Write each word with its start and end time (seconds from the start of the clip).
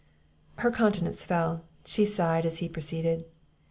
Her 0.55 0.71
countenance 0.71 1.23
fell, 1.23 1.63
she 1.85 2.05
sighed; 2.05 2.51
he 2.55 2.67
proceeded. 2.67 3.23